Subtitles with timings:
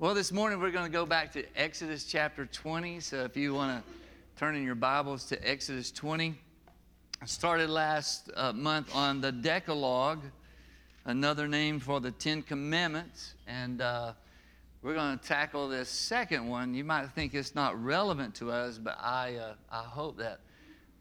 [0.00, 3.00] Well, this morning we're going to go back to Exodus chapter 20.
[3.00, 3.92] So if you want to
[4.38, 6.34] turn in your Bibles to Exodus 20,
[7.20, 10.22] I started last uh, month on the Decalogue,
[11.04, 13.34] another name for the Ten Commandments.
[13.46, 14.14] And uh,
[14.80, 16.72] we're going to tackle this second one.
[16.72, 20.40] You might think it's not relevant to us, but I, uh, I hope that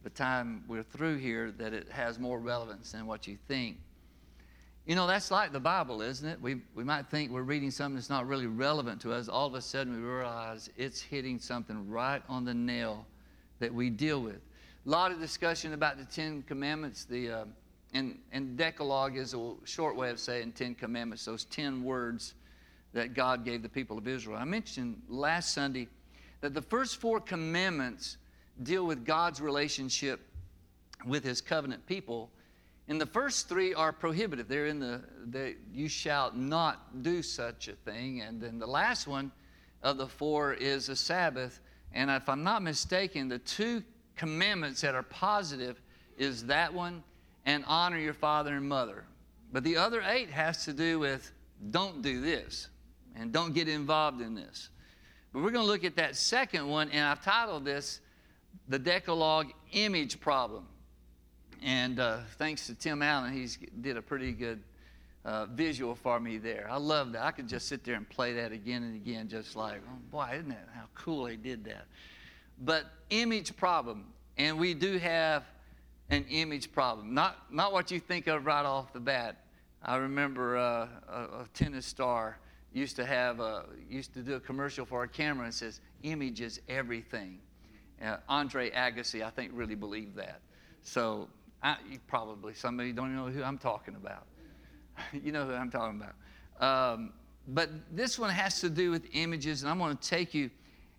[0.03, 3.77] the time we're through here that it has more relevance than what you think.
[4.85, 6.41] You know, that's like the Bible, isn't it?
[6.41, 9.27] We, we might think we're reading something that's not really relevant to us.
[9.27, 13.05] All of a sudden, we realize it's hitting something right on the nail
[13.59, 14.39] that we deal with.
[14.85, 17.05] A lot of discussion about the Ten Commandments.
[17.05, 17.45] The, uh,
[17.93, 22.33] and, and Decalogue is a short way of saying Ten Commandments, those ten words
[22.93, 24.37] that God gave the people of Israel.
[24.37, 25.87] I mentioned last Sunday
[26.41, 28.17] that the first four commandments
[28.63, 30.21] deal with God's relationship
[31.05, 32.31] with his covenant people
[32.89, 34.47] and the first three are prohibitive.
[34.47, 38.21] They're in the, the you shall not do such a thing.
[38.21, 39.31] And then the last one
[39.83, 41.61] of the four is a Sabbath.
[41.93, 43.83] And if I'm not mistaken, the two
[44.15, 45.79] commandments that are positive
[46.17, 47.03] is that one
[47.45, 49.05] and honor your father and mother.
[49.53, 51.31] But the other eight has to do with
[51.69, 52.69] don't do this
[53.15, 54.69] and don't get involved in this.
[55.31, 57.99] But we're going to look at that second one, and I've titled this
[58.67, 60.65] The Decalogue Image Problem.
[61.61, 63.47] And uh, thanks to Tim Allen, he
[63.81, 64.61] did a pretty good
[65.25, 66.67] uh, visual for me there.
[66.69, 67.23] I love that.
[67.23, 70.29] I could just sit there and play that again and again, just like, oh boy,
[70.33, 71.85] isn't that how cool he did that?
[72.61, 74.05] But image problem,
[74.37, 75.43] and we do have
[76.09, 77.13] an image problem.
[77.13, 79.43] Not not what you think of right off the bat.
[79.83, 82.37] I remember uh, a, a, tennis star
[82.73, 86.41] used to have a, used to do a commercial for a camera and says, "Image
[86.41, 87.39] is everything."
[88.03, 90.41] Uh, Andre Agassi, I think, really believed that.
[90.81, 91.29] So
[91.61, 94.25] I, probably somebody don't know who I'm talking about.
[95.23, 96.93] you know who I'm talking about.
[96.95, 97.13] Um,
[97.47, 100.49] but this one has to do with images, and I'm going to take you,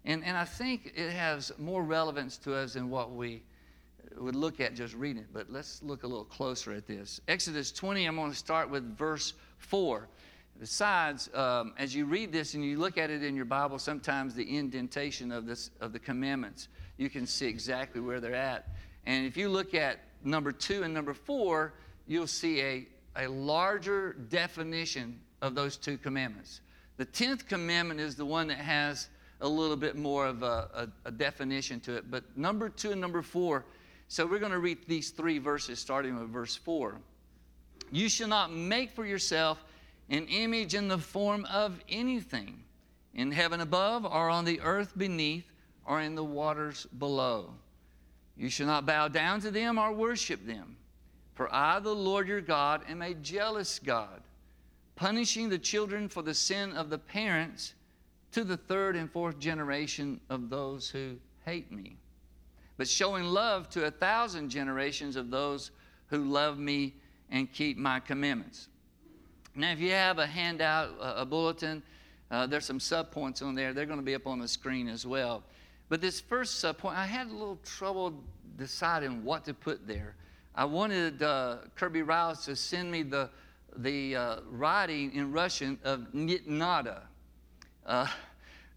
[0.05, 3.43] and, and I think it has more relevance to us than what we
[4.19, 5.29] would look at just reading it.
[5.33, 7.21] But let's look a little closer at this.
[7.29, 10.09] Exodus 20, I'm going to start with verse 4.
[10.59, 14.35] Besides, um, as you read this and you look at it in your Bible, sometimes
[14.35, 16.69] the indentation of, this, of the commandments,
[16.99, 18.69] you can see exactly where they're at.
[19.07, 21.73] And if you look at number two and number four,
[22.07, 22.87] you'll see a,
[23.17, 26.61] a larger definition of those two commandments.
[26.97, 29.09] The 10th commandment is the one that has
[29.41, 32.11] a little bit more of a, a, a definition to it.
[32.11, 33.65] But number two and number four,
[34.09, 36.97] so we're going to read these three verses starting with verse four.
[37.91, 39.65] You shall not make for yourself
[40.11, 42.63] an image in the form of anything
[43.15, 45.51] in heaven above, or on the earth beneath,
[45.85, 47.55] or in the waters below.
[48.41, 50.77] You shall not bow down to them or worship them.
[51.35, 54.23] For I, the Lord your God, am a jealous God,
[54.97, 57.75] punishing the children for the sin of the parents
[58.33, 61.99] to the third and fourth generation of those who hate me,
[62.79, 65.71] but showing love to a thousand generations of those
[66.07, 66.95] who love me
[67.31, 68.69] and keep my commandments.
[69.55, 71.83] Now, if you have a handout, a bulletin,
[72.31, 73.75] uh, there's some subpoints on there.
[73.75, 75.43] They're going to be up on the screen as well.
[75.91, 78.23] But this first uh, point, I had a little trouble
[78.57, 80.15] deciding what to put there.
[80.55, 83.29] I wanted uh, Kirby Rouse to send me the,
[83.77, 88.07] the uh, writing in Russian of Nit uh,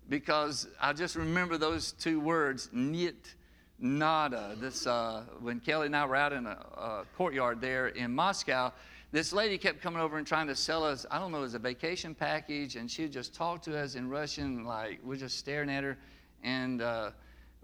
[0.09, 3.35] because I just remember those two words, Nit
[3.77, 4.55] Nada.
[4.59, 8.73] This, uh, when Kelly and I were out in a, a courtyard there in Moscow,
[9.11, 11.53] this lady kept coming over and trying to sell us, I don't know, it was
[11.53, 15.37] a vacation package, and she would just talk to us in Russian, like we're just
[15.37, 15.95] staring at her.
[16.43, 17.11] And uh,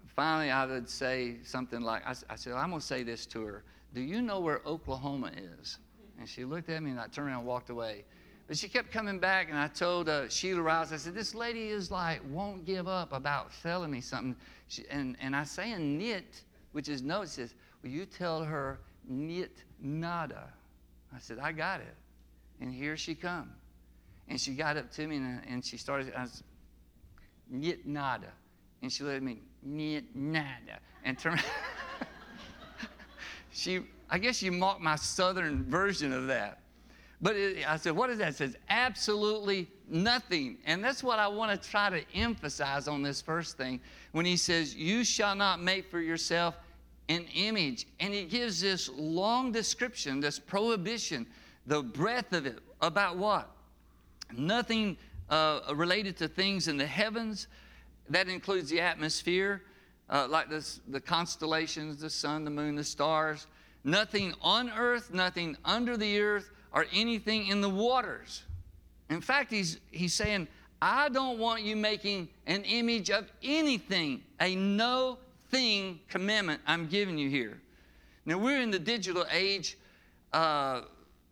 [0.06, 3.42] finally, I would say something like, I, I said, I'm going to say this to
[3.42, 3.64] her.
[3.94, 5.78] Do you know where Oklahoma is?
[6.18, 8.04] And she looked at me and I turned around and walked away.
[8.50, 11.68] But she kept coming back, and I told uh, Sheila Rouse, I said, This lady
[11.68, 14.34] is like, won't give up about selling me something.
[14.66, 16.42] She, and, and I say in nit,
[16.72, 17.54] which is no, it says,
[17.84, 20.48] Will you tell her nit nada?
[21.14, 21.94] I said, I got it.
[22.60, 23.52] And here she come.
[24.26, 26.42] And she got up to me and, and she started, I was,
[27.48, 28.32] nit nada.
[28.82, 29.42] And she looked at me,
[30.14, 31.42] nada, and turned.
[33.52, 36.60] she, I guess she mocked my southern version of that.
[37.22, 38.28] But it, I said, what is that?
[38.30, 40.58] It says, absolutely nothing.
[40.64, 43.80] And that's what I want to try to emphasize on this first thing
[44.12, 46.56] when he says, You shall not make for yourself
[47.08, 47.86] an image.
[47.98, 51.26] And he gives this long description, this prohibition,
[51.66, 53.50] the breadth of it, about what?
[54.36, 54.96] Nothing
[55.28, 57.48] uh, related to things in the heavens,
[58.10, 59.62] that includes the atmosphere,
[60.10, 63.46] uh, like this, the constellations, the sun, the moon, the stars.
[63.84, 68.42] Nothing on earth, nothing under the earth, or anything in the waters.
[69.08, 70.48] In fact, he's, he's saying,
[70.82, 75.18] I don't want you making an image of anything, a no
[75.50, 77.60] thing commandment I'm giving you here.
[78.26, 79.78] Now, we're in the digital age.
[80.32, 80.82] Uh,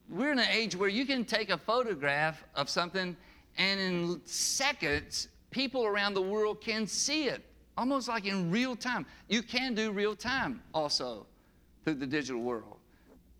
[0.08, 3.16] we're in an age where you can take a photograph of something,
[3.56, 5.28] and in seconds,
[5.58, 7.42] people around the world can see it,
[7.76, 9.04] almost like in real time.
[9.28, 11.26] You can do real time also
[11.84, 12.76] through the digital world.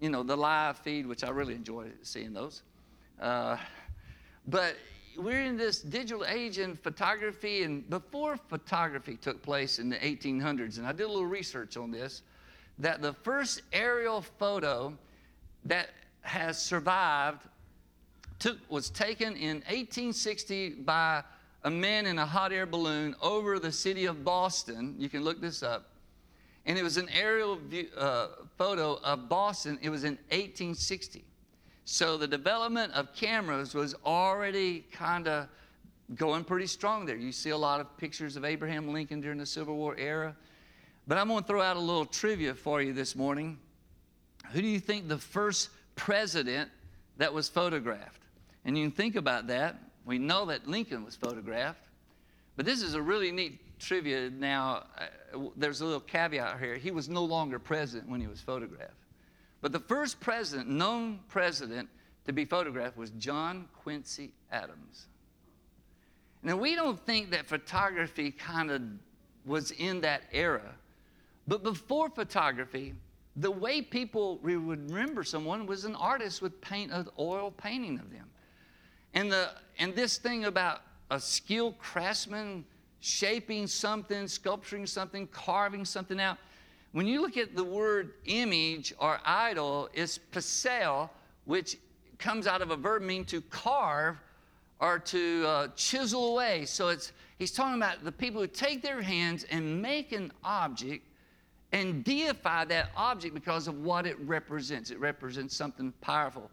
[0.01, 2.63] You know, the live feed, which I really enjoy seeing those.
[3.21, 3.57] Uh,
[4.49, 4.75] but
[5.17, 10.79] we're in this digital age in photography, and before photography took place in the 1800s,
[10.79, 12.23] and I did a little research on this,
[12.81, 14.93] that the first aerial photo
[15.67, 15.91] that
[16.23, 17.43] has survived
[18.41, 21.23] took, was taken in 1860 by
[21.69, 24.95] a man in a hot air balloon over the city of Boston.
[24.99, 25.91] You can look this up.
[26.65, 29.79] And it was an aerial view, uh, photo of Boston.
[29.83, 31.27] It was in 1860.
[31.85, 35.49] So the development of cameras was already kind of
[36.15, 37.17] going pretty strong there.
[37.17, 40.35] You see a lot of pictures of Abraham Lincoln during the Civil War era.
[41.07, 43.59] But I'm going to throw out a little trivia for you this morning.
[44.53, 46.71] Who do you think the first president
[47.19, 48.23] that was photographed?
[48.65, 49.77] And you can think about that.
[50.09, 51.85] We know that Lincoln was photographed.
[52.57, 54.87] But this is a really neat trivia now.
[54.97, 56.77] Uh, there's a little caveat here.
[56.77, 58.95] He was no longer president when he was photographed.
[59.61, 61.91] But the first president, known president,
[62.25, 65.09] to be photographed was John Quincy Adams.
[66.43, 68.81] Now, we don't think that photography kind of
[69.45, 70.75] was in that era,
[71.47, 72.95] but before photography,
[73.37, 78.11] the way people would remember someone was an artist would paint an oil painting of
[78.11, 78.25] them.
[79.15, 82.65] And, the, and this thing about a skilled craftsman
[83.01, 86.39] shaping something, sculpturing something, carving something out,
[86.93, 91.11] when you look at the word image or idol, it's pasel,
[91.45, 91.77] which
[92.19, 94.17] comes out of a verb meaning to carve
[94.81, 96.65] or to uh, chisel away.
[96.65, 101.05] So it's he's talking about the people who take their hands and make an object
[101.73, 104.91] and deify that object because of what it represents.
[104.91, 106.51] It represents something powerful.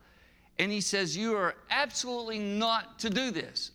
[0.57, 3.71] And he says, You are absolutely not to do this.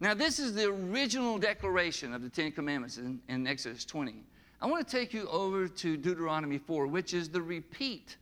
[0.00, 4.14] Now, this is the original declaration of the Ten Commandments in, in Exodus 20.
[4.60, 8.16] I want to take you over to Deuteronomy 4, which is the repeat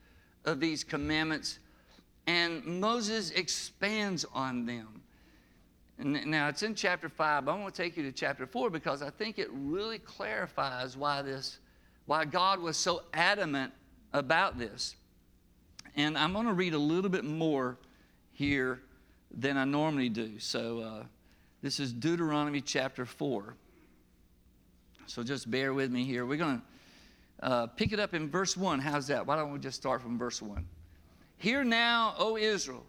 [0.44, 1.58] of these commandments,
[2.26, 5.02] and Moses expands on them.
[5.98, 9.02] Now it's in chapter 5, but I want to take you to chapter 4 because
[9.02, 11.58] I think it really clarifies why this,
[12.04, 13.72] why God was so adamant
[14.12, 14.96] about this.
[15.96, 17.78] And I'm going to read a little bit more
[18.32, 18.80] here
[19.30, 20.38] than I normally do.
[20.38, 21.02] So uh,
[21.62, 23.54] this is Deuteronomy chapter 4.
[25.06, 26.26] So just bear with me here.
[26.26, 26.60] We're going
[27.40, 28.78] to uh, pick it up in verse 1.
[28.78, 29.26] How's that?
[29.26, 30.66] Why don't we just start from verse 1?
[31.38, 32.84] Hear now, O Israel,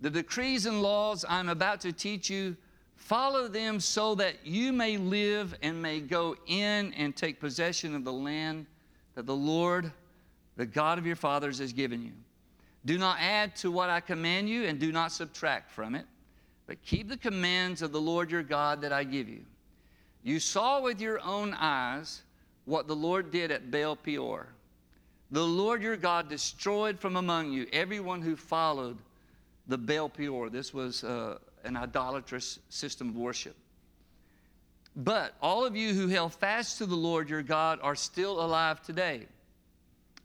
[0.00, 2.56] the decrees and laws I'm about to teach you.
[2.96, 8.04] Follow them so that you may live and may go in and take possession of
[8.04, 8.66] the land
[9.14, 9.92] that the Lord,
[10.56, 12.12] the God of your fathers, has given you.
[12.84, 16.04] Do not add to what I command you, and do not subtract from it,
[16.66, 19.42] but keep the commands of the Lord your God that I give you.
[20.22, 22.22] You saw with your own eyes
[22.64, 24.46] what the Lord did at Baal Peor.
[25.30, 28.98] The Lord your God destroyed from among you everyone who followed
[29.66, 30.50] the Baal Peor.
[30.50, 33.56] This was uh, an idolatrous system of worship.
[34.94, 38.82] But all of you who held fast to the Lord your God are still alive
[38.82, 39.26] today.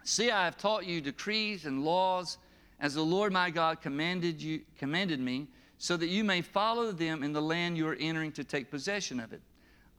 [0.04, 2.38] See, I have taught you decrees and laws
[2.80, 7.24] as the Lord my God commanded you commanded me, so that you may follow them
[7.24, 9.42] in the land you are entering to take possession of it.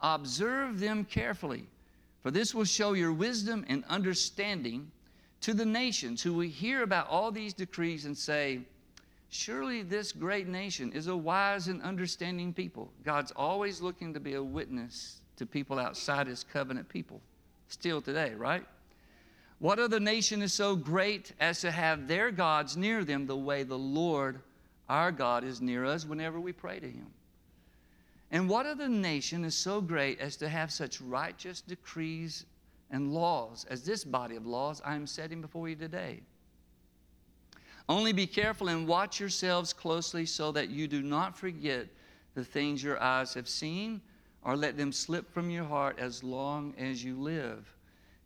[0.01, 1.67] Observe them carefully,
[2.23, 4.91] for this will show your wisdom and understanding
[5.41, 8.61] to the nations who will hear about all these decrees and say,
[9.31, 12.91] Surely this great nation is a wise and understanding people.
[13.05, 17.21] God's always looking to be a witness to people outside his covenant people,
[17.69, 18.65] still today, right?
[19.59, 23.65] What other nation is so great as to have their gods near them the way
[23.65, 24.41] the Lord
[24.89, 27.09] our God is near us whenever we pray to him?
[28.31, 32.47] And what other nation is so great as to have such righteous decrees
[32.91, 36.21] and laws as this body of laws I am setting before you today?
[37.89, 41.87] Only be careful and watch yourselves closely so that you do not forget
[42.35, 44.03] the things your eyes have seen
[44.45, 47.67] or let them slip from your heart as long as you live.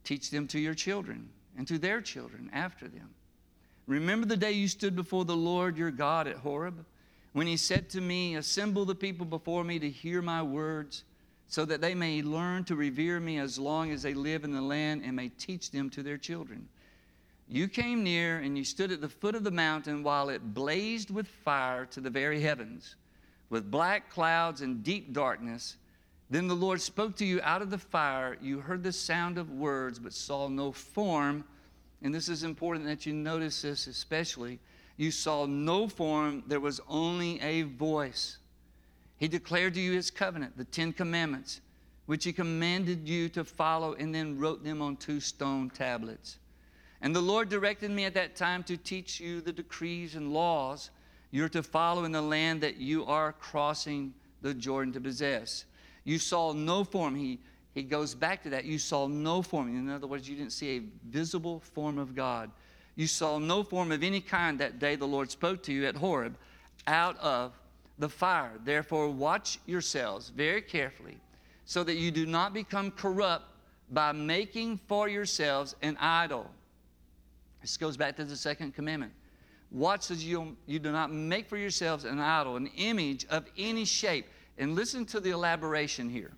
[0.05, 3.11] Teach them to your children and to their children after them.
[3.87, 6.85] Remember the day you stood before the Lord your God at Horeb
[7.33, 11.05] when he said to me, Assemble the people before me to hear my words,
[11.49, 14.63] so that they may learn to revere me as long as they live in the
[14.63, 16.69] land and may teach them to their children.
[17.49, 21.11] You came near and you stood at the foot of the mountain while it blazed
[21.11, 22.97] with fire to the very heavens.
[23.51, 25.77] with black clouds and deep darkness.
[26.33, 28.39] Then the Lord spoke to you out of the fire.
[28.41, 31.45] You heard the sound of words, but saw no form.
[32.01, 34.59] And this is important that you notice this especially.
[34.97, 38.39] You saw no form, there was only a voice.
[39.19, 41.61] He declared to you his covenant, the Ten Commandments,
[42.07, 46.39] which he commanded you to follow, and then wrote them on two stone tablets.
[47.03, 50.93] And the Lord directed me at that time to teach you the decrees and laws
[51.31, 55.67] you're to follow in the land that you are crossing the Jordan to possess.
[56.05, 57.15] You saw no form.
[57.15, 57.39] He,
[57.75, 58.65] he goes back to that.
[58.65, 59.69] You saw no form.
[59.69, 62.51] In other words, you didn't see a visible form of God.
[62.95, 65.97] You saw no form of any kind that day the Lord spoke to you at
[65.97, 66.37] Horeb
[66.87, 67.53] out of
[67.99, 68.53] the fire.
[68.65, 71.19] Therefore, watch yourselves very carefully
[71.65, 73.45] so that you do not become corrupt
[73.91, 76.51] by making for yourselves an idol.
[77.61, 79.13] This goes back to the second commandment.
[79.71, 83.85] Watch that you, you do not make for yourselves an idol, an image of any
[83.85, 84.27] shape.
[84.59, 86.33] And listen to the elaboration here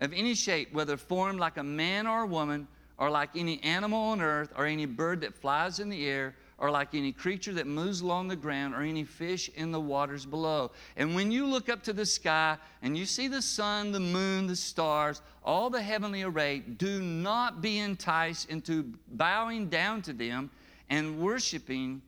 [0.00, 3.98] of any shape, whether formed like a man or a woman, or like any animal
[3.98, 7.66] on earth, or any bird that flies in the air, or like any creature that
[7.66, 10.70] moves along the ground, or any fish in the waters below.
[10.96, 14.46] And when you look up to the sky and you see the sun, the moon,
[14.46, 20.50] the stars, all the heavenly array, do not be enticed into bowing down to them
[20.88, 22.00] and worshiping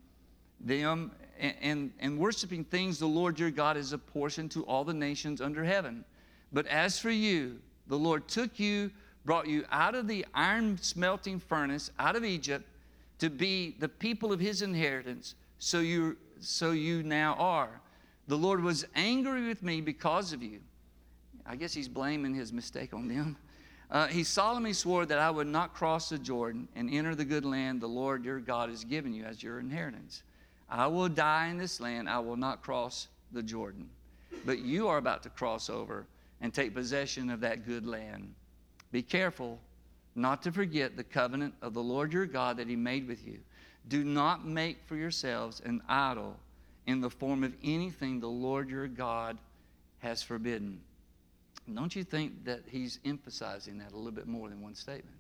[0.61, 5.40] them and, and, worshiping things the Lord your God has apportioned to all the nations
[5.40, 6.04] under heaven.
[6.52, 8.90] But as for you, the Lord took you
[9.26, 12.64] brought you out of the iron smelting furnace, out of Egypt,
[13.18, 17.80] to be the people of his inheritance, so you, so you now are.
[18.28, 20.60] The Lord was angry with me because of you.
[21.44, 23.36] I guess he's blaming his mistake on them.
[23.90, 27.44] Uh, he solemnly swore that I would not cross the Jordan and enter the good
[27.44, 30.22] land the Lord your God has given you as your inheritance.
[30.68, 33.88] I will die in this land, I will not cross the Jordan.
[34.44, 36.06] But you are about to cross over
[36.40, 38.35] and take possession of that good land.
[38.92, 39.58] Be careful
[40.14, 43.38] not to forget the covenant of the Lord your God that he made with you.
[43.88, 46.37] Do not make for yourselves an idol
[46.87, 49.38] in the form of anything the Lord your God
[49.99, 50.80] has forbidden.
[51.73, 55.16] Don't you think that he's emphasizing that a little bit more than one statement?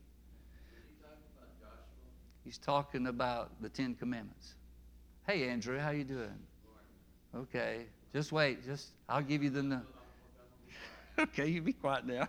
[2.44, 4.54] He's talking about the Ten Commandments.
[5.26, 6.38] Hey, Andrew, how you doing?
[7.34, 8.64] Okay, just wait.
[8.64, 9.82] Just I'll give you the.
[11.18, 12.28] okay, you be quiet now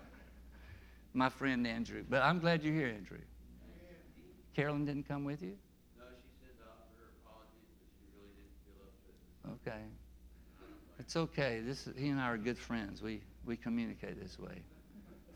[1.17, 2.03] my friend Andrew.
[2.07, 3.17] But I'm glad you're here, Andrew.
[4.55, 5.57] Carolyn didn't come with you?
[5.97, 9.71] No, she said to offer her apologies, but she really didn't feel up to it.
[9.71, 9.83] Okay.
[10.99, 11.61] It's okay.
[11.65, 13.01] This he and I are good friends.
[13.01, 14.61] We we communicate this way.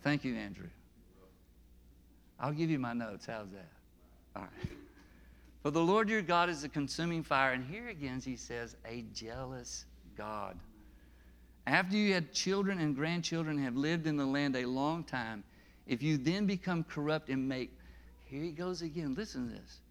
[0.03, 0.69] Thank you, Andrew.
[2.39, 3.27] I'll give you my notes.
[3.27, 3.71] How's that?
[4.35, 4.71] All right.
[5.61, 9.05] For the Lord your God is a consuming fire, and here again he says, a
[9.13, 9.85] jealous
[10.17, 10.57] God.
[11.67, 15.43] After you had children and grandchildren have lived in the land a long time,
[15.85, 17.71] if you then become corrupt and make,
[18.25, 19.81] here he goes again, listen to this.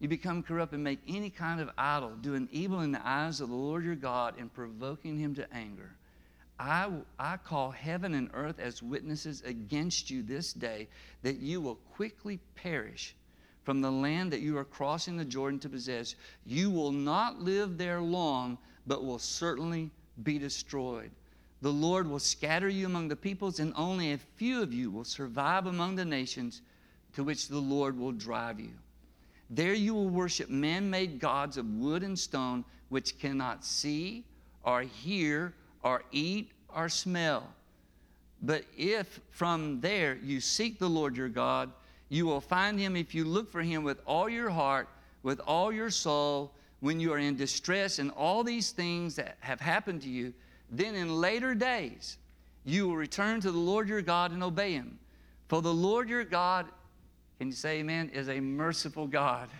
[0.00, 3.48] You become corrupt and make any kind of idol, doing evil in the eyes of
[3.50, 5.94] the Lord your God and provoking him to anger.
[6.58, 10.88] I, I call heaven and earth as witnesses against you this day
[11.22, 13.14] that you will quickly perish
[13.64, 16.14] from the land that you are crossing the Jordan to possess.
[16.44, 19.90] You will not live there long, but will certainly
[20.22, 21.10] be destroyed.
[21.60, 25.04] The Lord will scatter you among the peoples, and only a few of you will
[25.04, 26.62] survive among the nations
[27.14, 28.72] to which the Lord will drive you.
[29.48, 34.24] There you will worship man made gods of wood and stone, which cannot see,
[34.64, 35.54] or hear,
[35.84, 37.46] or eat, or smell.
[38.42, 41.70] But if from there you seek the Lord your God,
[42.12, 44.86] you will find him if you look for him with all your heart,
[45.22, 49.60] with all your soul, when you are in distress, and all these things that have
[49.60, 50.34] happened to you
[50.72, 52.18] then in later days,
[52.64, 54.98] you will return to the Lord your God and obey him.
[55.48, 56.66] For the Lord your God,
[57.38, 59.48] can you say amen, is a merciful God.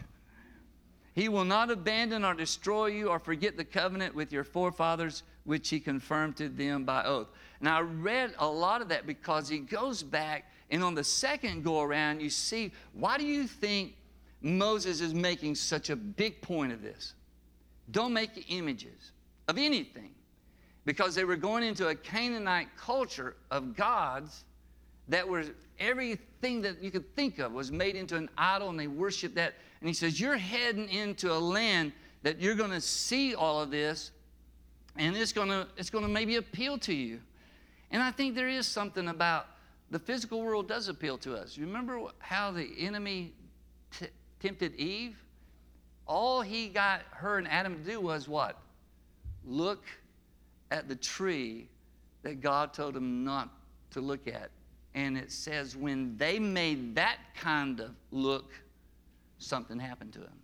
[1.15, 5.69] He will not abandon or destroy you or forget the covenant with your forefathers, which
[5.69, 7.29] he confirmed to them by oath.
[7.61, 11.63] Now, I read a lot of that because he goes back, and on the second
[11.63, 13.95] go around, you see, why do you think
[14.41, 17.13] Moses is making such a big point of this?
[17.91, 19.13] Don't make images
[19.49, 20.15] of anything
[20.87, 24.45] because they were going into a Canaanite culture of gods
[25.09, 25.45] that were
[25.79, 29.53] everything that you could think of was made into an idol and they worshiped that.
[29.81, 33.71] And he says, You're heading into a land that you're going to see all of
[33.71, 34.11] this
[34.97, 37.21] and it's going to it's going to maybe appeal to you.
[37.91, 39.47] And I think there is something about
[39.93, 41.59] the physical world does appeal to us.
[41.59, 43.35] Remember how the enemy
[43.91, 44.07] t-
[44.41, 45.23] tempted Eve?
[46.07, 48.57] All he got her and Adam to do was what?
[49.45, 49.85] Look
[50.71, 51.69] at the tree
[52.23, 53.51] that God told them not
[53.91, 54.51] to look at.
[54.95, 58.51] And it says, when they made that kind of look,
[59.37, 60.39] something happened to them.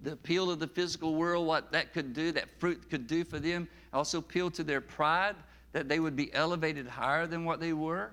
[0.00, 3.38] The appeal of the physical world, what that could do, that fruit could do for
[3.38, 5.36] them, also appealed to their pride,
[5.70, 8.10] that they would be elevated higher than what they were.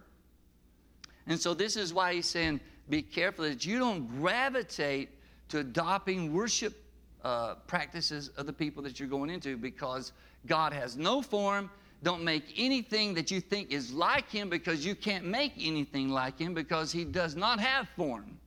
[1.28, 2.60] And so, this is why he's saying,
[2.90, 5.10] be careful that you don't gravitate
[5.50, 6.84] to adopting worship
[7.24, 10.14] uh, practices of the people that you're going into because
[10.46, 11.70] God has no form.
[12.02, 16.40] Don't make anything that you think is like Him because you can't make anything like
[16.40, 18.40] Him because He does not have form.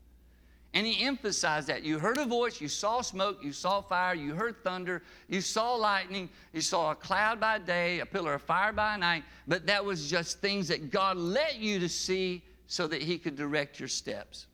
[0.74, 1.82] And he emphasized that.
[1.82, 5.74] You heard a voice, you saw smoke, you saw fire, you heard thunder, you saw
[5.74, 9.84] lightning, you saw a cloud by day, a pillar of fire by night, but that
[9.84, 13.88] was just things that God let you to see so that he could direct your
[13.88, 14.46] steps.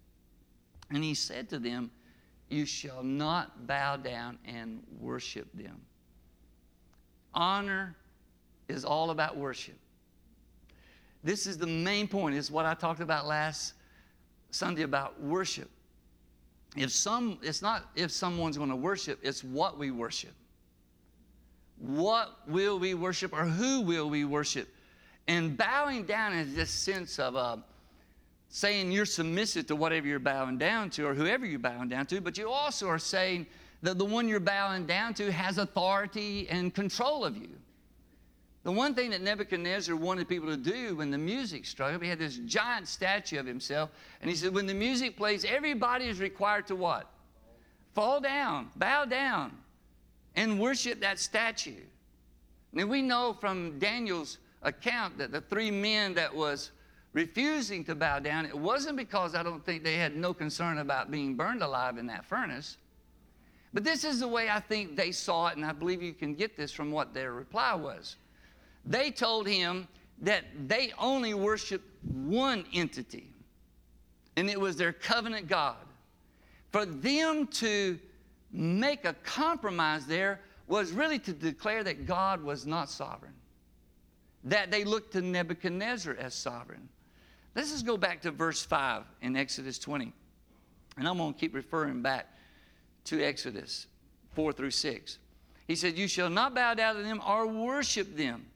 [0.90, 1.88] And he said to them,
[2.48, 5.80] You shall not bow down and worship them.
[7.32, 7.94] Honor
[8.66, 9.78] is all about worship.
[11.22, 13.74] This is the main point, is what I talked about last
[14.50, 15.70] Sunday about worship.
[16.76, 20.34] If some, it's not if someone's going to worship, it's what we worship.
[21.78, 24.68] What will we worship or who will we worship?
[25.28, 27.58] And bowing down is this sense of uh,
[28.48, 32.20] saying you're submissive to whatever you're bowing down to or whoever you're bowing down to,
[32.20, 33.46] but you also are saying
[33.82, 37.50] that the one you're bowing down to has authority and control of you.
[38.64, 42.08] The one thing that Nebuchadnezzar wanted people to do when the music struck up, he
[42.08, 43.90] had this giant statue of himself,
[44.20, 47.08] and he said, when the music plays, everybody is required to what?
[47.94, 49.52] Fall down, bow down,
[50.36, 51.80] and worship that statue.
[52.72, 56.72] Now we know from Daniel's account that the three men that was
[57.12, 61.10] refusing to bow down, it wasn't because I don't think they had no concern about
[61.10, 62.76] being burned alive in that furnace.
[63.72, 66.34] But this is the way I think they saw it, and I believe you can
[66.34, 68.16] get this from what their reply was
[68.88, 69.86] they told him
[70.22, 73.30] that they only worshiped one entity,
[74.36, 75.76] and it was their covenant God.
[76.70, 77.98] For them to
[78.50, 83.34] make a compromise there was really to declare that God was not sovereign,
[84.44, 86.88] that they looked to Nebuchadnezzar as sovereign.
[87.54, 90.12] Let's just go back to verse 5 in Exodus 20.
[90.96, 92.26] And I'm going to keep referring back
[93.04, 93.86] to Exodus
[94.34, 95.18] 4 through 6.
[95.66, 98.46] He said, You shall not bow down to them or worship them.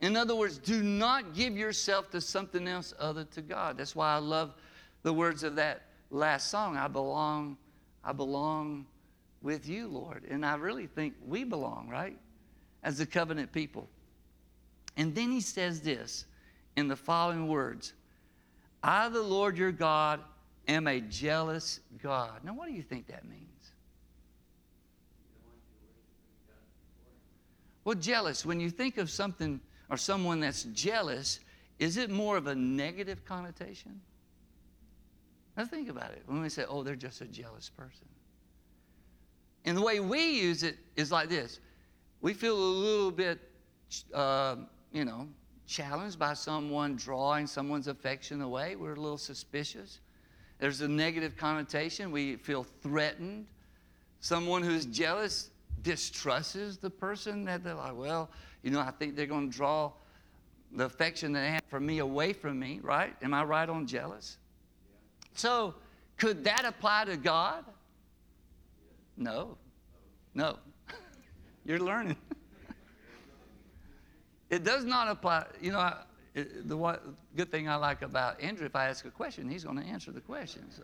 [0.00, 3.78] In other words, do not give yourself to something else other to God.
[3.78, 4.54] That's why I love
[5.02, 6.76] the words of that last song.
[6.76, 7.56] I belong,
[8.04, 8.86] I belong
[9.42, 10.24] with you, Lord.
[10.30, 12.16] And I really think we belong, right?
[12.84, 13.88] As the covenant people.
[14.96, 16.26] And then he says this
[16.76, 17.94] in the following words
[18.82, 20.20] I, the Lord your God,
[20.66, 22.44] am a jealous God.
[22.44, 23.42] Now, what do you think that means?
[27.84, 31.40] Well, jealous, when you think of something or someone that's jealous,
[31.78, 34.00] is it more of a negative connotation?
[35.56, 36.22] Now think about it.
[36.26, 38.06] When we say, oh, they're just a jealous person.
[39.64, 41.60] And the way we use it is like this
[42.20, 43.38] we feel a little bit,
[44.12, 44.56] uh,
[44.92, 45.28] you know,
[45.68, 48.74] challenged by someone drawing someone's affection away.
[48.74, 50.00] We're a little suspicious.
[50.58, 52.10] There's a negative connotation.
[52.10, 53.46] We feel threatened.
[54.20, 55.50] Someone who's jealous
[55.82, 58.30] distrusts the person that they're like, well,
[58.62, 59.92] you know, I think they're going to draw
[60.72, 63.14] the affection they have for me away from me, right?
[63.22, 64.38] Am I right on jealous?
[65.34, 65.74] So,
[66.16, 67.64] could that apply to God?
[69.16, 69.56] No.
[70.34, 70.58] No.
[71.64, 72.16] You're learning.
[74.50, 75.46] It does not apply.
[75.60, 75.94] You know,
[76.64, 77.02] the what,
[77.36, 80.10] good thing I like about Andrew, if I ask a question, he's going to answer
[80.12, 80.64] the question.
[80.74, 80.82] So.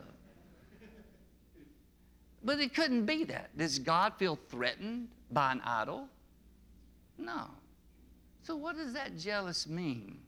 [2.44, 3.56] But it couldn't be that.
[3.56, 6.08] Does God feel threatened by an idol?
[7.16, 7.46] No.
[8.42, 10.18] So, what does that jealous mean?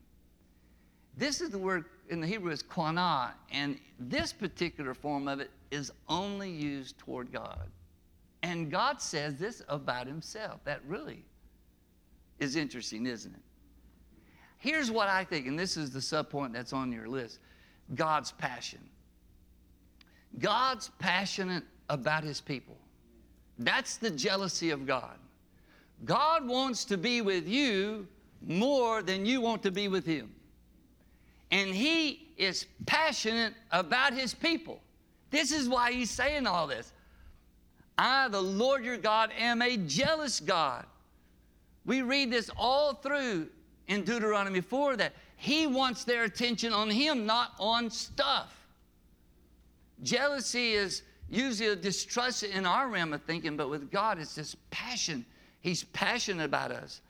[1.17, 5.51] This is the word in the Hebrew is quana, and this particular form of it
[5.71, 7.69] is only used toward God.
[8.43, 10.61] And God says this about himself.
[10.65, 11.25] That really
[12.39, 13.41] is interesting, isn't it?
[14.59, 17.39] Here's what I think, and this is the subpoint that's on your list
[17.95, 18.81] God's passion.
[20.39, 22.77] God's passionate about his people.
[23.59, 25.17] That's the jealousy of God.
[26.05, 28.07] God wants to be with you
[28.43, 30.33] more than you want to be with Him.
[31.51, 34.81] And He is passionate about His people.
[35.31, 36.93] This is why He's saying all this.
[37.97, 40.85] I, the Lord your God, am a jealous God.
[41.87, 43.49] We read this all through
[43.87, 48.67] in Deuteronomy 4 that He wants their attention on Him, not on stuff.
[50.03, 54.57] Jealousy is usually a distrust in our realm of thinking, but with God, it's this
[54.71, 55.25] passion
[55.61, 57.01] He's passionate about us.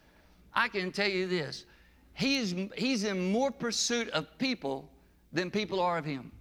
[0.54, 1.66] I can tell you this
[2.14, 4.90] he's, he's in more pursuit of people
[5.32, 6.32] than people are of him.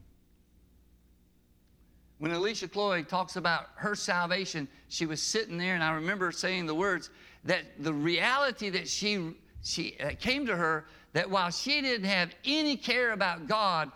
[2.19, 6.65] When Alicia Chloe talks about her salvation, she was sitting there, and I remember saying
[6.65, 7.09] the words
[7.43, 12.33] that the reality that she, she uh, came to her that while she didn't have
[12.45, 13.91] any care about God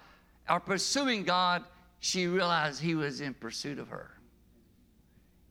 [0.50, 1.64] or pursuing God,
[2.00, 4.12] she realized He was in pursuit of her.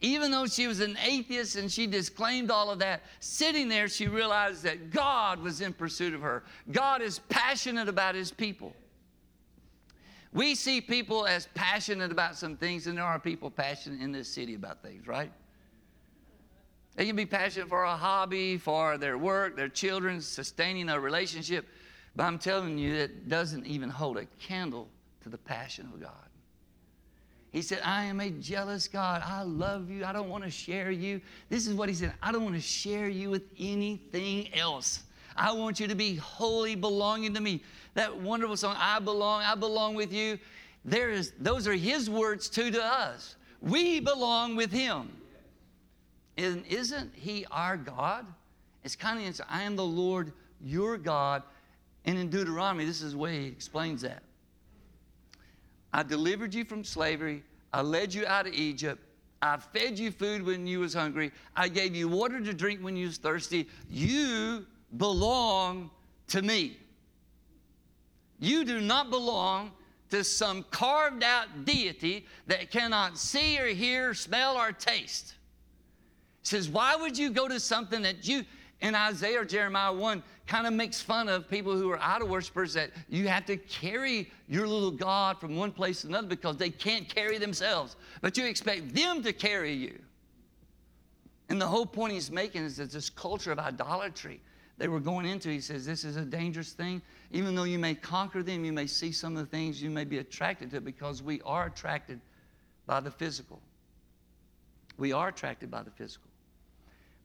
[0.01, 4.07] Even though she was an atheist and she disclaimed all of that, sitting there, she
[4.07, 6.45] realized that God was in pursuit of her.
[6.71, 8.75] God is passionate about His people.
[10.33, 14.29] We see people as passionate about some things, and there are people passionate in this
[14.29, 15.33] city about things, right?
[16.97, 21.67] They can be passionate for a hobby, for their work, their children, sustaining a relationship.
[22.17, 24.89] But I'm telling you, it doesn't even hold a candle
[25.23, 26.13] to the passion of God.
[27.51, 29.23] He said, I am a jealous God.
[29.25, 30.05] I love you.
[30.05, 31.21] I don't want to share you.
[31.49, 35.05] This is what he said I don't want to share you with anything else.
[35.39, 37.63] I want you to be wholly belonging to me
[37.95, 40.39] that wonderful song, I belong, I belong with you.
[40.85, 43.37] There is, those are his words too to us.
[43.61, 45.11] We belong with him.
[46.37, 48.27] And isn't he our God?
[48.85, 49.45] It's kind of answer.
[49.49, 51.43] I am the Lord your God.
[52.05, 54.23] And in Deuteronomy, this is the way he explains that.
[55.93, 57.43] I delivered you from slavery.
[57.73, 59.03] I led you out of Egypt.
[59.43, 61.33] I fed you food when you was hungry.
[61.57, 63.69] I gave you water to drink when you was thirsty.
[63.91, 65.91] You belong
[66.29, 66.77] to me.
[68.41, 69.73] You do not belong
[70.11, 75.35] to some carved out deity that cannot see or hear, smell, or taste.
[76.43, 78.45] He says, Why would you go to something that you,
[78.81, 82.73] in Isaiah or Jeremiah 1, kind of makes fun of people who are idol worshippers
[82.73, 86.71] that you have to carry your little God from one place to another because they
[86.71, 89.99] can't carry themselves, but you expect them to carry you.
[91.51, 94.41] And the whole point he's making is that this culture of idolatry
[94.79, 95.51] they were going into.
[95.51, 97.03] He says, This is a dangerous thing.
[97.33, 100.05] Even though you may conquer them, you may see some of the things you may
[100.05, 102.21] be attracted to because we are attracted
[102.87, 103.61] by the physical.
[104.97, 106.29] We are attracted by the physical.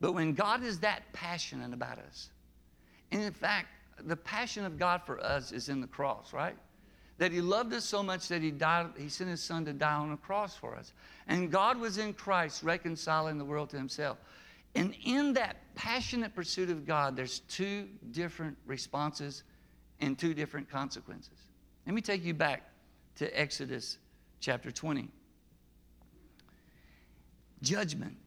[0.01, 2.29] But when God is that passionate about us,
[3.11, 3.67] and in fact,
[3.99, 6.57] the passion of God for us is in the cross, right?
[7.19, 9.93] That He loved us so much that He died, He sent His Son to die
[9.93, 10.91] on a cross for us.
[11.27, 14.17] And God was in Christ reconciling the world to Himself.
[14.75, 19.43] And in that passionate pursuit of God, there's two different responses
[19.99, 21.47] and two different consequences.
[21.85, 22.63] Let me take you back
[23.17, 23.97] to Exodus
[24.39, 25.09] chapter 20.
[27.61, 28.17] Judgment,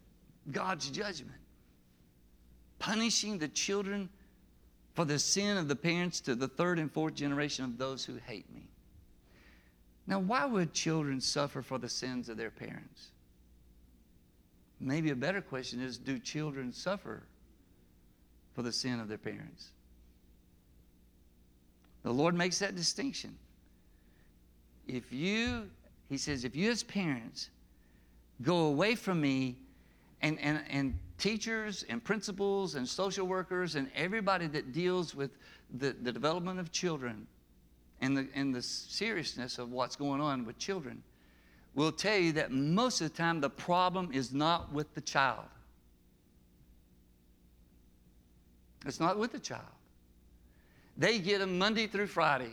[0.51, 1.39] God's judgment,
[2.79, 4.09] punishing the children
[4.95, 8.17] for the sin of the parents to the third and fourth generation of those who
[8.27, 8.69] hate me.
[10.07, 13.11] Now, why would children suffer for the sins of their parents?
[14.81, 17.23] Maybe a better question is do children suffer
[18.55, 19.71] for the sin of their parents?
[22.03, 23.37] The Lord makes that distinction.
[24.87, 25.69] If you,
[26.09, 27.51] He says, if you as parents
[28.43, 29.57] go away from me,
[30.23, 35.31] and, and, and teachers and principals and social workers and everybody that deals with
[35.79, 37.27] the, the development of children
[38.01, 41.03] and the, and the seriousness of what's going on with children,
[41.77, 45.45] will tell you that most of the time the problem is not with the child.
[48.87, 49.63] It's not with the child.
[50.97, 52.53] They get them Monday through Friday.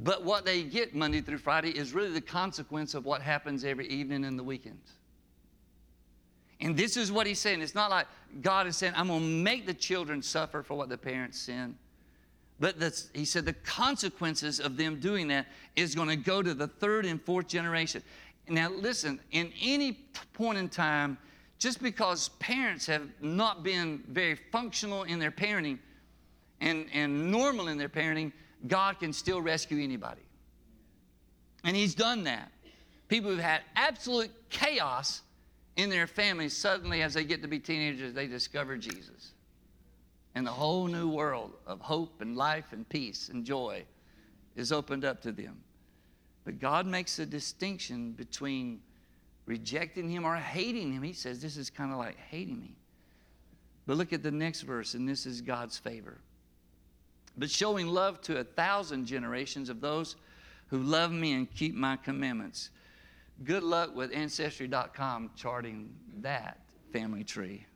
[0.00, 3.86] But what they get Monday through Friday is really the consequence of what happens every
[3.86, 4.92] evening and the weekends.
[6.60, 7.60] And this is what he's saying.
[7.60, 8.06] It's not like
[8.42, 11.76] God is saying, I'm going to make the children suffer for what the parents sin.
[12.60, 12.76] But
[13.14, 15.46] he said the consequences of them doing that
[15.76, 18.02] is going to go to the third and fourth generation.
[18.48, 19.92] Now, listen, in any
[20.34, 21.16] point in time,
[21.58, 25.78] just because parents have not been very functional in their parenting
[26.60, 28.30] and, and normal in their parenting,
[28.66, 30.20] God can still rescue anybody.
[31.64, 32.52] And He's done that.
[33.08, 35.22] People who've had absolute chaos
[35.76, 39.32] in their families, suddenly, as they get to be teenagers, they discover Jesus
[40.34, 43.84] and a whole new world of hope and life and peace and joy
[44.56, 45.60] is opened up to them.
[46.44, 48.80] But God makes a distinction between
[49.46, 51.02] rejecting Him or hating Him.
[51.02, 52.76] He says this is kind of like hating me.
[53.86, 56.18] But look at the next verse, and this is God's favor.
[57.36, 60.16] But showing love to a thousand generations of those
[60.68, 62.70] who love me and keep my commandments.
[63.44, 66.60] Good luck with Ancestry.com charting that
[66.92, 67.66] family tree.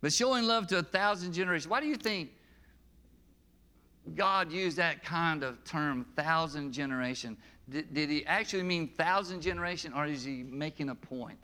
[0.00, 1.68] But showing love to a thousand generations.
[1.68, 2.30] Why do you think
[4.14, 7.36] God used that kind of term, thousand generation?
[7.68, 11.42] Did, did he actually mean thousand generation or is he making a point?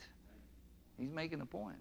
[0.99, 1.77] He's making a point.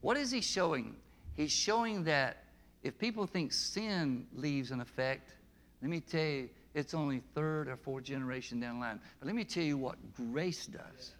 [0.00, 0.96] What is he showing?
[1.34, 2.44] he's showing that
[2.82, 5.34] if people think sin leaves an effect,
[5.80, 9.00] let me tell you, it's only third or fourth generation down the line.
[9.18, 11.12] But let me tell you what grace does.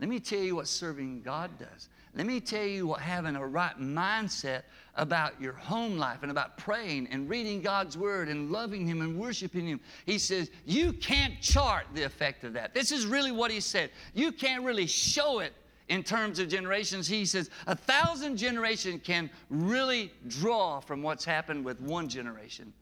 [0.00, 1.90] Let me tell you what serving God does.
[2.14, 4.62] Let me tell you what having a right mindset
[4.96, 9.18] about your home life and about praying and reading God's word and loving Him and
[9.18, 9.80] worshiping Him.
[10.06, 12.74] He says, You can't chart the effect of that.
[12.74, 13.90] This is really what He said.
[14.14, 15.52] You can't really show it
[15.88, 17.06] in terms of generations.
[17.06, 22.72] He says, A thousand generations can really draw from what's happened with one generation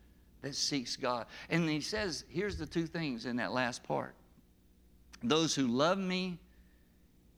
[0.41, 1.27] that seeks God.
[1.51, 4.15] And He says, Here's the two things in that last part
[5.23, 6.39] those who love me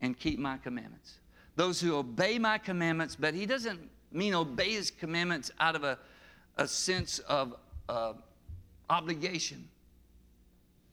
[0.03, 1.19] and keep my commandments
[1.57, 3.79] those who obey my commandments, but he doesn't
[4.13, 5.99] mean obey his commandments out of a,
[6.57, 7.55] a sense of
[7.89, 8.15] uh,
[8.89, 9.69] obligation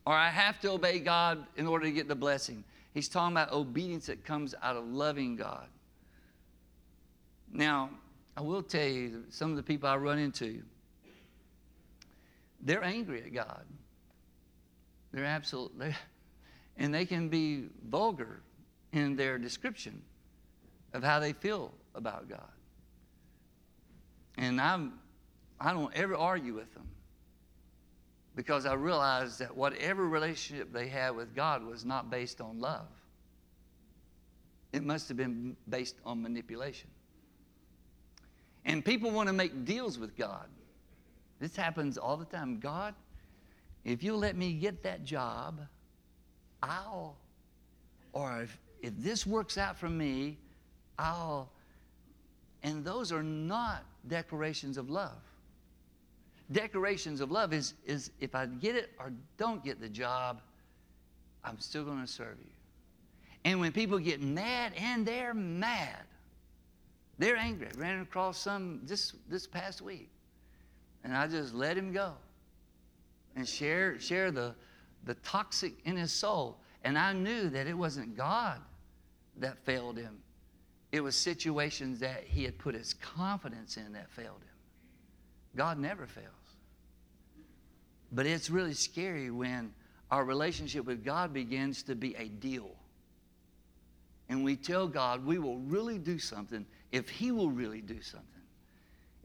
[0.08, 2.64] or I have to obey God in order to get the blessing.
[2.94, 5.68] He's talking about obedience that comes out of loving God.
[7.52, 7.90] Now,
[8.38, 10.62] I will tell you, some of the people I run into,
[12.62, 13.66] they're angry at God.
[15.12, 15.94] They're absolutely,
[16.78, 18.40] and they can be vulgar
[18.94, 20.02] in their description
[20.94, 22.52] of how they feel about God.
[24.38, 24.94] And I'm,
[25.60, 26.88] I don't ever argue with them
[28.36, 32.88] because I realize that whatever relationship they had with God was not based on love.
[34.72, 36.90] It must have been based on manipulation.
[38.64, 40.46] And people want to make deals with God.
[41.40, 42.60] This happens all the time.
[42.60, 42.94] God,
[43.86, 45.62] if you let me get that job,
[46.62, 47.16] I'll,
[48.14, 50.38] or if, if this works out for me,
[50.98, 51.50] I'll.
[52.64, 55.22] And those are not declarations of love.
[56.52, 60.42] Declarations of love is, is if I get it or don't get the job,
[61.44, 62.52] I'm still going to serve you.
[63.46, 66.04] And when people get mad, and they're mad,
[67.18, 67.68] they're angry.
[67.76, 70.10] I ran across some this, this past week,
[71.04, 72.14] and I just let him go
[73.36, 74.54] and share, share the,
[75.06, 76.58] the toxic in his soul.
[76.88, 78.62] And I knew that it wasn't God
[79.40, 80.20] that failed him,
[80.94, 84.56] it was situations that he had put his confidence in that failed him.
[85.54, 86.28] God never fails.
[88.14, 89.74] But it's really scary when
[90.12, 92.72] our relationship with God begins to be a deal.
[94.30, 98.30] And we tell God we will really do something if He will really do something.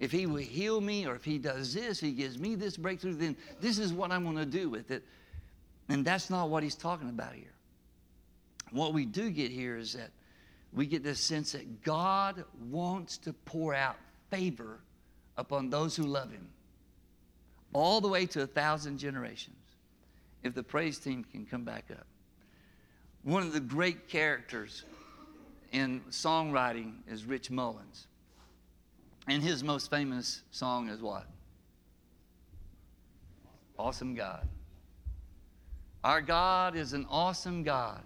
[0.00, 3.14] If He will heal me or if He does this, He gives me this breakthrough,
[3.14, 5.04] then this is what I'm going to do with it.
[5.88, 7.51] And that's not what He's talking about here.
[8.72, 10.10] What we do get here is that
[10.72, 13.96] we get this sense that God wants to pour out
[14.30, 14.80] favor
[15.36, 16.48] upon those who love Him,
[17.72, 19.56] all the way to a thousand generations.
[20.42, 22.06] If the praise team can come back up.
[23.22, 24.84] One of the great characters
[25.70, 28.08] in songwriting is Rich Mullins.
[29.28, 31.26] And his most famous song is what?
[33.78, 34.48] Awesome God.
[36.02, 38.02] Our God is an awesome God.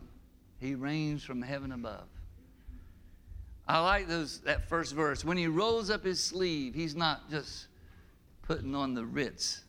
[0.61, 2.07] He reigns from heaven above.
[3.69, 5.25] I like those, that first verse.
[5.25, 7.67] When he rolls up his sleeve, he's not just
[8.43, 9.65] putting on the Ritz.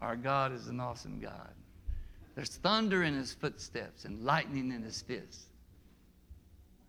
[0.00, 1.50] Our God is an awesome God.
[2.34, 5.46] There's thunder in his footsteps and lightning in his fists.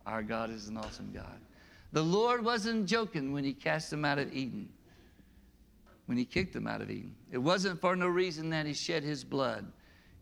[0.05, 1.39] Our God is an awesome God.
[1.91, 4.67] The Lord wasn't joking when he cast them out of Eden,
[6.07, 7.15] when he kicked them out of Eden.
[7.31, 9.71] It wasn't for no reason that he shed his blood.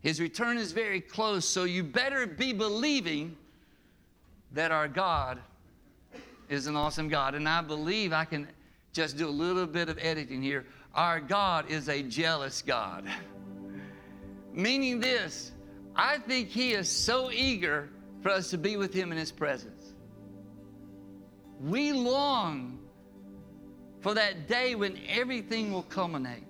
[0.04, 3.38] His return is very close, so you better be believing
[4.52, 5.38] that our God
[6.50, 7.34] is an awesome God.
[7.34, 8.46] And I believe I can
[8.92, 10.66] just do a little bit of editing here.
[10.94, 13.06] Our God is a jealous God.
[14.52, 15.52] Meaning this,
[15.96, 17.88] I think He is so eager
[18.20, 19.94] for us to be with Him in His presence.
[21.62, 22.78] We long
[24.02, 26.44] for that day when everything will culminate.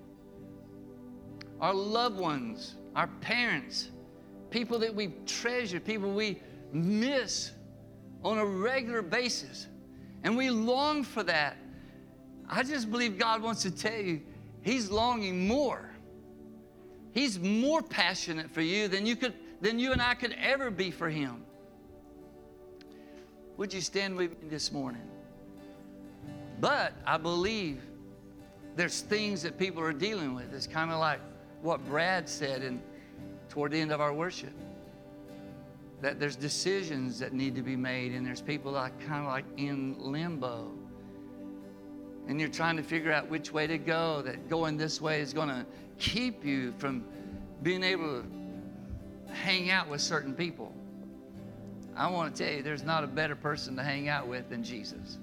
[1.61, 3.89] Our loved ones, our parents,
[4.49, 7.51] people that we treasure, people we miss
[8.23, 9.67] on a regular basis
[10.23, 11.57] and we long for that.
[12.49, 14.21] I just believe God wants to tell you,
[14.61, 15.91] He's longing more.
[17.13, 20.91] He's more passionate for you than you could than you and I could ever be
[20.91, 21.43] for Him.
[23.57, 25.07] Would you stand with me this morning?
[26.59, 27.81] But I believe
[28.75, 30.53] there's things that people are dealing with.
[30.53, 31.19] It's kind of like
[31.61, 32.81] what Brad said in,
[33.49, 34.53] toward the end of our worship
[36.01, 39.45] that there's decisions that need to be made, and there's people like kind of like
[39.57, 40.71] in limbo.
[42.27, 45.33] And you're trying to figure out which way to go, that going this way is
[45.33, 45.65] going to
[45.97, 47.03] keep you from
[47.63, 50.73] being able to hang out with certain people.
[51.95, 54.63] I want to tell you, there's not a better person to hang out with than
[54.63, 55.17] Jesus.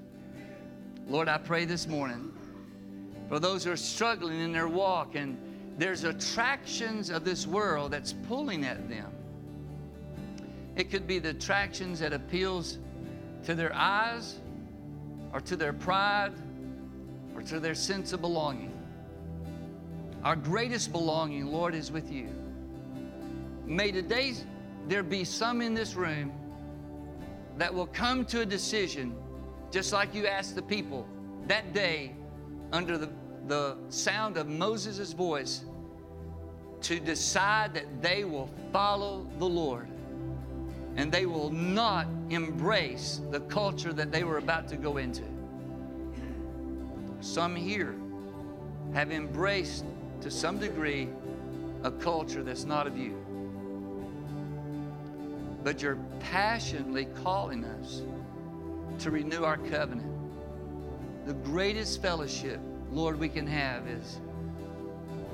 [1.07, 2.33] Lord, I pray this morning
[3.29, 5.38] for those who are struggling in their walk and
[5.79, 9.11] there's attractions of this world that's pulling at them.
[10.77, 12.79] It could be the attractions that appeals
[13.45, 14.39] to their eyes
[15.33, 16.33] or to their pride
[17.35, 18.73] or to their sense of belonging.
[20.25, 22.29] Our greatest belonging, Lord, is with you.
[23.67, 24.35] May today
[24.89, 26.33] there be some in this room
[27.59, 29.15] that will come to a decision,
[29.71, 31.07] just like you asked the people
[31.49, 32.15] that day
[32.73, 33.11] under the,
[33.46, 35.64] the sound of Moses' voice,
[36.83, 39.87] to decide that they will follow the Lord
[40.96, 45.22] and they will not embrace the culture that they were about to go into.
[47.20, 47.94] Some here
[48.92, 49.85] have embraced
[50.20, 51.09] to some degree
[51.83, 53.16] a culture that's not of you.
[55.64, 58.02] But you're passionately calling us
[58.98, 60.11] to renew our covenant.
[61.26, 62.61] The greatest fellowship,
[62.92, 64.20] Lord, we can have is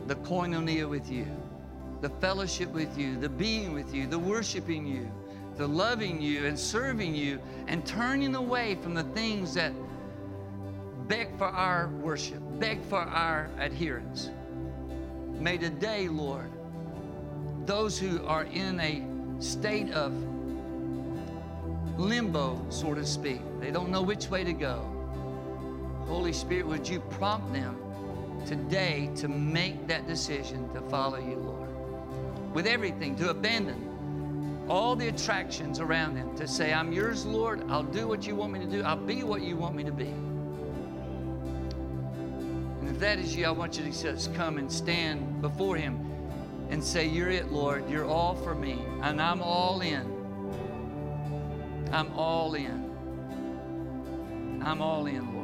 [0.07, 1.27] the koinonia with you,
[2.01, 5.11] the fellowship with you, the being with you, the worshiping you,
[5.57, 9.73] the loving you and serving you and turning away from the things that
[11.09, 14.31] beg for our worship, beg for our adherence.
[15.41, 16.51] May today, Lord,
[17.67, 19.03] those who are in a
[19.43, 20.13] state of
[21.99, 24.98] limbo, so to speak, they don't know which way to go.
[26.09, 27.77] Holy Spirit, would you prompt them
[28.47, 31.69] today to make that decision to follow you, Lord?
[32.55, 37.63] With everything, to abandon all the attractions around them to say, I'm yours, Lord.
[37.71, 38.83] I'll do what you want me to do.
[38.83, 40.09] I'll be what you want me to be.
[42.81, 46.05] And if that is you, I want you to just come and stand before Him
[46.71, 47.89] and say, You're it, Lord.
[47.91, 48.79] You're all for me.
[49.03, 50.07] And I'm all in.
[51.93, 52.87] I'm all in.
[54.63, 55.38] I'm all in, Lord.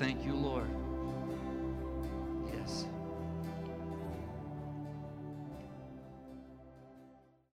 [0.00, 0.69] Thank you, Lord.